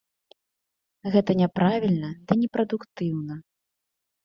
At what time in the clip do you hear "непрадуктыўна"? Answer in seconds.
2.41-3.35